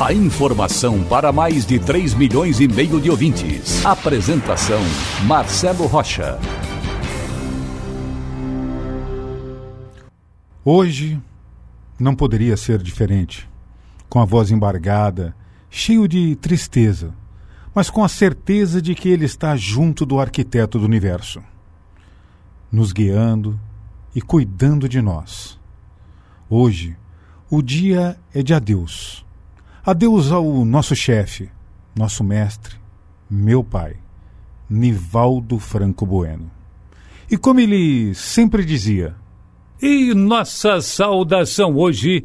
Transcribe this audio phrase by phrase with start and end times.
[0.00, 3.84] A informação para mais de 3 milhões e meio de ouvintes.
[3.84, 4.80] Apresentação
[5.26, 6.38] Marcelo Rocha.
[10.64, 11.20] Hoje
[11.98, 13.48] não poderia ser diferente.
[14.08, 15.34] Com a voz embargada,
[15.70, 17.14] cheio de tristeza,
[17.74, 21.42] mas com a certeza de que ele está junto do arquiteto do universo
[22.72, 23.60] nos guiando
[24.14, 25.60] e cuidando de nós.
[26.48, 26.96] Hoje,
[27.50, 29.26] o dia é de adeus.
[29.84, 31.50] Adeus ao nosso chefe,
[31.92, 32.76] nosso mestre,
[33.28, 33.96] meu pai,
[34.70, 36.48] Nivaldo Franco Bueno.
[37.28, 39.16] E como ele sempre dizia,
[39.82, 42.24] e nossa saudação hoje.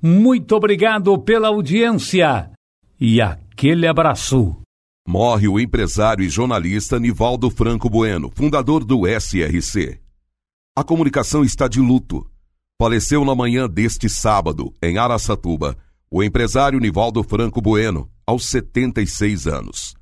[0.00, 2.52] Muito obrigado pela audiência
[3.00, 4.56] e aquele abraço.
[5.08, 10.00] Morre o empresário e jornalista Nivaldo Franco Bueno, fundador do SRC.
[10.78, 12.24] A comunicação está de luto.
[12.80, 15.76] Faleceu na manhã deste sábado, em Araçatuba,
[16.12, 19.94] o empresário Nivaldo Franco Bueno, aos 76 anos.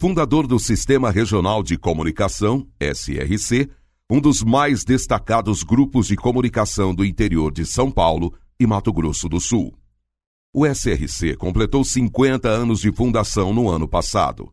[0.00, 3.68] Fundador do Sistema Regional de Comunicação, SRC,
[4.10, 9.28] um dos mais destacados grupos de comunicação do interior de São Paulo e Mato Grosso
[9.28, 9.76] do Sul.
[10.54, 14.50] O SRC completou 50 anos de fundação no ano passado.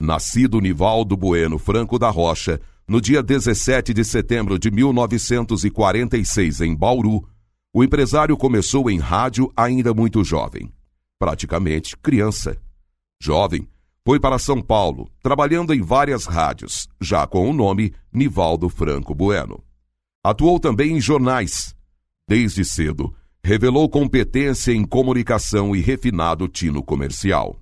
[0.00, 7.28] Nascido Nivaldo Bueno Franco da Rocha, no dia 17 de setembro de 1946 em Bauru,
[7.76, 10.72] o empresário começou em rádio ainda muito jovem,
[11.18, 12.56] praticamente criança.
[13.20, 13.68] Jovem,
[14.02, 19.62] foi para São Paulo, trabalhando em várias rádios, já com o nome Nivaldo Franco Bueno.
[20.24, 21.76] Atuou também em jornais.
[22.26, 23.14] Desde cedo,
[23.44, 27.60] revelou competência em comunicação e refinado tino comercial.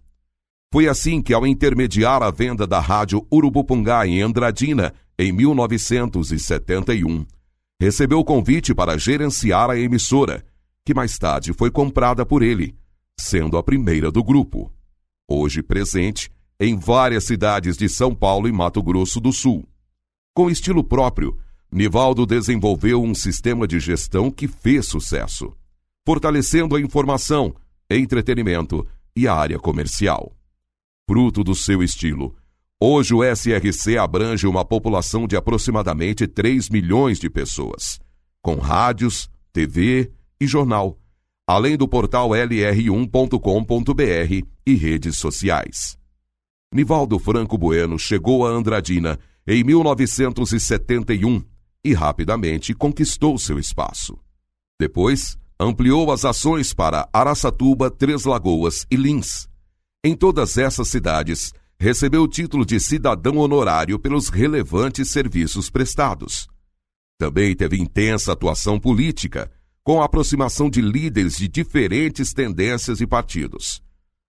[0.73, 7.27] Foi assim que, ao intermediar a venda da rádio Urubupungá em Andradina, em 1971,
[7.85, 10.45] recebeu o convite para gerenciar a emissora,
[10.85, 12.75] que mais tarde foi comprada por ele,
[13.19, 14.73] sendo a primeira do grupo.
[15.29, 19.69] Hoje presente em várias cidades de São Paulo e Mato Grosso do Sul.
[20.35, 21.39] Com estilo próprio,
[21.71, 25.55] Nivaldo desenvolveu um sistema de gestão que fez sucesso
[26.07, 27.55] fortalecendo a informação,
[27.89, 30.37] entretenimento e a área comercial.
[31.09, 32.37] Fruto do seu estilo,
[32.85, 37.99] hoje o SRC abrange uma população de aproximadamente 3 milhões de pessoas,
[38.43, 40.99] com rádios, TV e jornal,
[41.47, 43.39] além do portal lr1.com.br
[44.67, 45.97] e redes sociais.
[46.73, 51.43] Nivaldo Franco Bueno chegou a Andradina em 1971
[51.85, 54.19] e rapidamente conquistou seu espaço.
[54.81, 59.49] Depois, ampliou as ações para Araçatuba, Três Lagoas e Lins.
[60.03, 66.49] Em todas essas cidades, recebeu o título de cidadão honorário pelos relevantes serviços prestados.
[67.19, 69.51] Também teve intensa atuação política,
[69.83, 73.83] com a aproximação de líderes de diferentes tendências e partidos.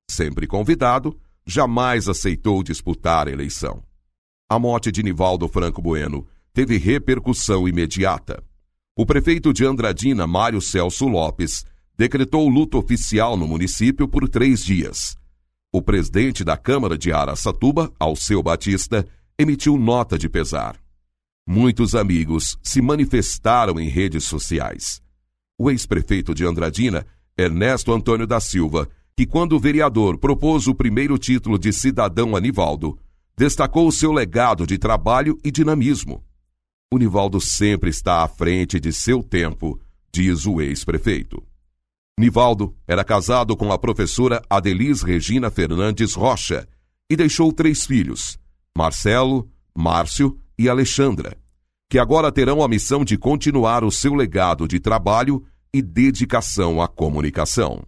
[0.09, 3.81] Sempre convidado, jamais aceitou disputar a eleição.
[4.49, 8.43] A morte de Nivaldo Franco Bueno teve repercussão imediata.
[8.95, 11.65] O prefeito de Andradina, Mário Celso Lopes,
[11.97, 15.17] decretou luto oficial no município por três dias.
[15.75, 19.05] O presidente da Câmara de Araçatuba, Alceu Batista,
[19.37, 20.77] emitiu nota de pesar.
[21.45, 25.01] Muitos amigos se manifestaram em redes sociais.
[25.59, 27.05] O ex-prefeito de Andradina,
[27.37, 28.87] Ernesto Antônio da Silva,
[29.17, 32.97] que quando o vereador propôs o primeiro título de cidadão Anivaldo,
[33.35, 36.23] destacou o seu legado de trabalho e dinamismo.
[36.89, 39.77] O Nivaldo sempre está à frente de seu tempo,
[40.09, 41.43] diz o ex-prefeito.
[42.17, 46.65] Nivaldo era casado com a professora Adelis Regina Fernandes Rocha
[47.09, 48.39] e deixou três filhos,
[48.77, 51.35] Marcelo, Márcio e Alexandra,
[51.89, 56.87] que agora terão a missão de continuar o seu legado de trabalho e dedicação à
[56.87, 57.83] comunicação.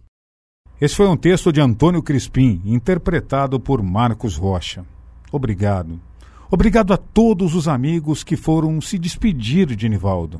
[0.78, 4.84] Esse foi um texto de Antônio Crispim, interpretado por Marcos Rocha.
[5.32, 5.98] Obrigado.
[6.50, 10.38] Obrigado a todos os amigos que foram se despedir de Nivaldo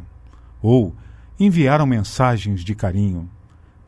[0.61, 0.94] ou
[1.41, 3.31] enviaram mensagens de carinho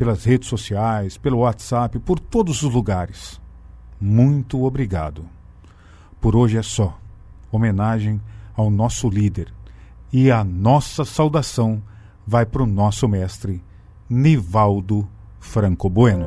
[0.00, 3.38] pelas redes sociais, pelo WhatsApp, por todos os lugares.
[4.00, 5.26] Muito obrigado.
[6.18, 6.98] Por hoje é só.
[7.52, 8.18] Homenagem
[8.56, 9.52] ao nosso líder.
[10.10, 11.82] E a nossa saudação
[12.26, 13.62] vai para o nosso mestre,
[14.08, 15.06] Nivaldo
[15.38, 16.26] Franco Bueno.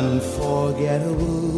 [0.00, 1.57] Unforgettable.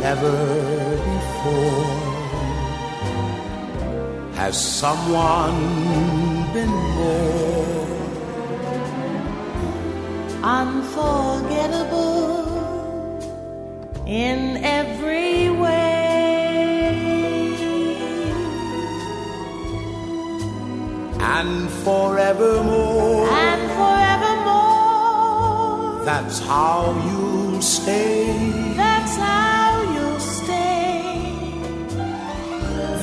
[0.00, 0.36] never
[1.14, 1.94] before.
[4.34, 5.58] Has someone
[6.52, 7.76] been more
[10.46, 12.46] unforgettable
[14.06, 15.64] in every way.
[21.18, 23.26] And forevermore.
[23.28, 26.04] And forevermore.
[26.04, 28.72] That's how you'll stay.
[28.76, 29.65] That's how